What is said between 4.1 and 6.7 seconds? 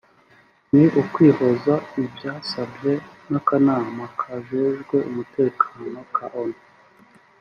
kajejwe umutekano ka Onu